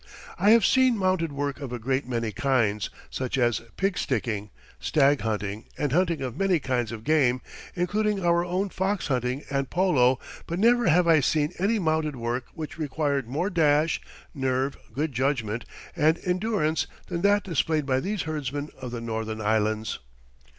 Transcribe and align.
I 0.39 0.49
have 0.49 0.65
seen 0.65 0.97
mounted 0.97 1.31
work 1.31 1.59
of 1.59 1.71
a 1.71 1.77
great 1.77 2.07
many 2.07 2.31
kinds, 2.31 2.89
such 3.11 3.37
as 3.37 3.61
pig 3.77 3.99
sticking, 3.99 4.49
stag 4.79 5.21
hunting, 5.21 5.65
and 5.77 5.91
hunting 5.91 6.21
of 6.21 6.35
many 6.35 6.57
kinds 6.59 6.91
of 6.91 7.03
game, 7.03 7.39
including 7.75 8.25
our 8.25 8.43
own 8.43 8.69
fox 8.69 9.09
hunting 9.09 9.43
and 9.51 9.69
polo, 9.69 10.17
but 10.47 10.57
never 10.57 10.87
have 10.87 11.07
I 11.07 11.19
seen 11.19 11.53
any 11.59 11.77
mounted 11.77 12.15
work 12.15 12.45
which 12.55 12.79
required 12.79 13.27
more 13.27 13.51
dash, 13.51 14.01
nerve, 14.33 14.75
good 14.91 15.13
judgment 15.13 15.65
and 15.95 16.19
endurance 16.25 16.87
than 17.05 17.21
that 17.21 17.43
displayed 17.43 17.85
by 17.85 17.99
these 17.99 18.23
herdsmen 18.23 18.71
of 18.81 18.89
the 18.89 19.01
northern 19.01 19.39
islands." 19.39 19.99